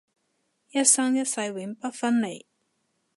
[0.71, 2.45] 一生一世永不分離